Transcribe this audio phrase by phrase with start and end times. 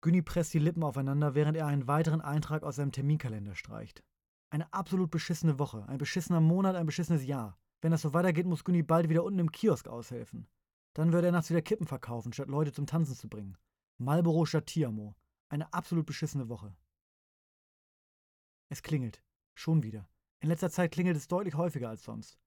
[0.00, 4.04] Günni presst die Lippen aufeinander, während er einen weiteren Eintrag aus seinem Terminkalender streicht.
[4.50, 7.58] Eine absolut beschissene Woche, ein beschissener Monat, ein beschissenes Jahr.
[7.80, 10.48] Wenn das so weitergeht, muss Günni bald wieder unten im Kiosk aushelfen.
[10.94, 13.56] Dann würde er nachts wieder Kippen verkaufen, statt Leute zum Tanzen zu bringen.
[13.98, 15.16] Marlboro statt Tiamo.
[15.48, 16.76] Eine absolut beschissene Woche.
[18.68, 19.22] Es klingelt.
[19.54, 20.08] Schon wieder.
[20.40, 22.38] In letzter Zeit klingelt es deutlich häufiger als sonst.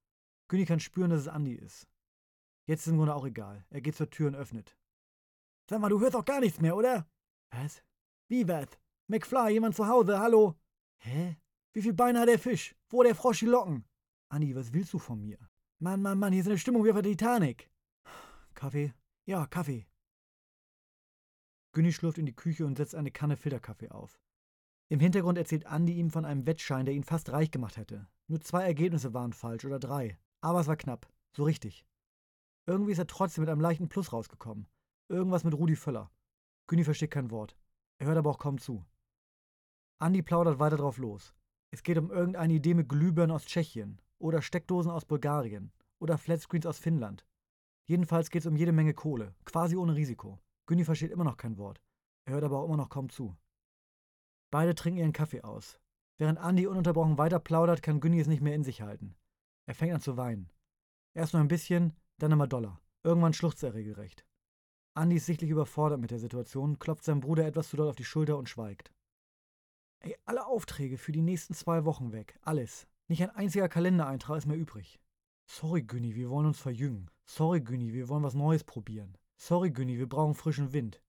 [0.47, 1.87] Günni kann spüren, dass es Andi ist.
[2.65, 3.65] Jetzt ist im Grunde auch egal.
[3.69, 4.77] Er geht zur Tür und öffnet.
[5.69, 7.07] Sag mal, du hörst doch gar nichts mehr, oder?
[7.51, 7.83] Was?
[8.29, 8.67] Wie was?
[9.07, 10.55] McFly, jemand zu Hause, hallo?
[11.03, 11.37] Hä?
[11.73, 12.75] Wie viel Beine hat der Fisch?
[12.89, 13.85] Wo der Frosch die Locken?
[14.29, 15.37] Andi, was willst du von mir?
[15.79, 17.69] Mann, Mann, Mann, hier ist eine Stimmung wie auf der Titanic.
[18.53, 18.93] Kaffee?
[19.25, 19.85] Ja, Kaffee.
[21.73, 24.19] Günni schlurft in die Küche und setzt eine Kanne Filterkaffee auf.
[24.89, 28.07] Im Hintergrund erzählt Andi ihm von einem Wettschein, der ihn fast reich gemacht hätte.
[28.27, 30.17] Nur zwei Ergebnisse waren falsch oder drei.
[30.41, 31.07] Aber es war knapp.
[31.35, 31.85] So richtig.
[32.67, 34.67] Irgendwie ist er trotzdem mit einem leichten Plus rausgekommen.
[35.09, 36.11] Irgendwas mit Rudi Völler.
[36.71, 37.57] Günni versteht kein Wort.
[37.97, 38.85] Er hört aber auch kaum zu.
[39.99, 41.35] Andi plaudert weiter drauf los.
[41.69, 46.65] Es geht um irgendeine Idee mit Glühbirnen aus Tschechien oder Steckdosen aus Bulgarien oder Flatscreens
[46.65, 47.25] aus Finnland.
[47.89, 50.39] Jedenfalls geht es um jede Menge Kohle, quasi ohne Risiko.
[50.65, 51.81] Günni versteht immer noch kein Wort.
[52.23, 53.35] Er hört aber auch immer noch kaum zu.
[54.49, 55.77] Beide trinken ihren Kaffee aus.
[56.19, 59.17] Während Andi ununterbrochen weiter plaudert, kann Günni es nicht mehr in sich halten.
[59.65, 60.49] Er fängt an zu weinen.
[61.13, 62.79] Erst nur ein bisschen, dann immer doller.
[63.03, 64.25] Irgendwann schluchzt er regelrecht.
[64.93, 68.03] Andi ist sichtlich überfordert mit der Situation, klopft seinem Bruder etwas zu doll auf die
[68.03, 68.91] Schulter und schweigt.
[69.99, 72.37] Ey, alle Aufträge für die nächsten zwei Wochen weg.
[72.41, 72.87] Alles.
[73.07, 74.99] Nicht ein einziger Kalendereintrag ist mehr übrig.
[75.45, 77.09] Sorry, Günni, wir wollen uns verjüngen.
[77.25, 79.17] Sorry, Günni, wir wollen was Neues probieren.
[79.37, 81.01] Sorry, Günni, wir brauchen frischen Wind.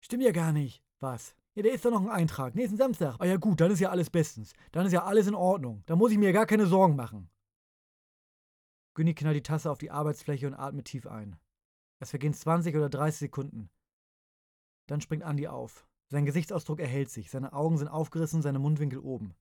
[0.00, 0.82] Stimmt ja gar nicht.
[1.00, 1.34] Was?
[1.54, 2.54] Ja, da ist doch noch ein Eintrag.
[2.54, 3.16] Nächsten Samstag.
[3.18, 4.52] Ah ja gut, dann ist ja alles bestens.
[4.72, 5.82] Dann ist ja alles in Ordnung.
[5.86, 7.30] Da muss ich mir gar keine Sorgen machen.
[8.94, 11.36] Günni knallt die Tasse auf die Arbeitsfläche und atmet tief ein.
[12.00, 13.70] Es vergehen 20 oder 30 Sekunden.
[14.86, 15.86] Dann springt Andi auf.
[16.10, 19.34] Sein Gesichtsausdruck erhält sich, seine Augen sind aufgerissen, seine Mundwinkel oben.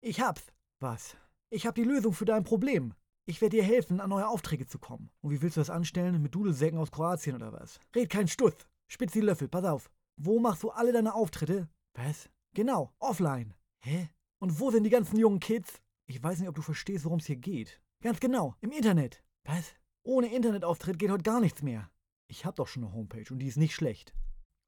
[0.00, 0.52] Ich hab's.
[0.80, 1.16] Was?
[1.50, 2.94] Ich hab die Lösung für dein Problem.
[3.28, 5.10] Ich werde dir helfen, an neue Aufträge zu kommen.
[5.20, 6.22] Und wie willst du das anstellen?
[6.22, 7.80] Mit Dudelsäcken aus Kroatien oder was?
[7.94, 8.54] Red kein Stuss.
[8.88, 9.90] Spitz die Löffel, pass auf.
[10.16, 11.68] Wo machst du alle deine Auftritte?
[11.94, 12.30] Was?
[12.54, 13.54] Genau, offline.
[13.82, 14.08] Hä?
[14.38, 15.80] Und wo sind die ganzen jungen Kids?
[16.06, 17.80] Ich weiß nicht, ob du verstehst, worum es hier geht.
[18.02, 19.22] Ganz genau, im Internet.
[19.44, 19.74] Was?
[20.06, 21.90] Ohne Internetauftritt geht heute gar nichts mehr.
[22.28, 24.14] Ich hab doch schon eine Homepage und die ist nicht schlecht.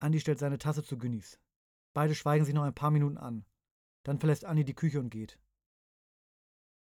[0.00, 1.38] Andi stellt seine Tasse zu Günnis.
[1.94, 3.44] Beide schweigen sich noch ein paar Minuten an.
[4.02, 5.38] Dann verlässt Andi die Küche und geht.